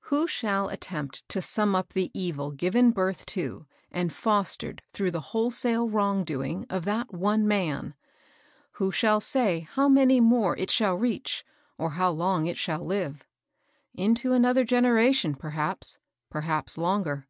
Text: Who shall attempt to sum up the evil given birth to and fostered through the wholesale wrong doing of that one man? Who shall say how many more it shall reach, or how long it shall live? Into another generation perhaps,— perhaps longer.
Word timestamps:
Who 0.00 0.26
shall 0.26 0.68
attempt 0.68 1.26
to 1.30 1.40
sum 1.40 1.74
up 1.74 1.94
the 1.94 2.10
evil 2.12 2.50
given 2.50 2.90
birth 2.90 3.24
to 3.24 3.64
and 3.90 4.12
fostered 4.12 4.82
through 4.92 5.12
the 5.12 5.20
wholesale 5.32 5.88
wrong 5.88 6.24
doing 6.24 6.66
of 6.68 6.84
that 6.84 7.14
one 7.14 7.48
man? 7.48 7.94
Who 8.72 8.92
shall 8.92 9.18
say 9.18 9.60
how 9.60 9.88
many 9.88 10.20
more 10.20 10.54
it 10.58 10.70
shall 10.70 10.96
reach, 10.98 11.42
or 11.78 11.92
how 11.92 12.10
long 12.10 12.44
it 12.46 12.58
shall 12.58 12.84
live? 12.84 13.24
Into 13.94 14.34
another 14.34 14.62
generation 14.62 15.34
perhaps,— 15.34 15.96
perhaps 16.30 16.76
longer. 16.76 17.26